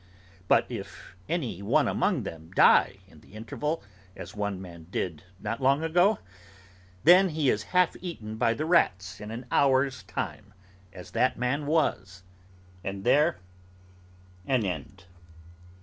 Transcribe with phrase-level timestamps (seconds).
[0.47, 3.83] —But if any one among them die in the interval,
[4.15, 6.17] as one man did, not long ago?
[7.03, 10.55] Then he is half eaten by the rats in an hour's time;
[10.91, 12.23] as that man was;
[12.83, 13.37] and there
[14.47, 15.05] an end.